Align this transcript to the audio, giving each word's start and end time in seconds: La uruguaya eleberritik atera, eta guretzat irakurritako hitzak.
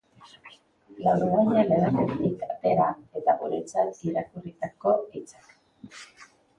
La 1.03 1.11
uruguaya 1.25 1.67
eleberritik 1.75 2.47
atera, 2.55 2.89
eta 3.21 3.37
guretzat 3.45 4.05
irakurritako 4.11 4.99
hitzak. 5.15 5.57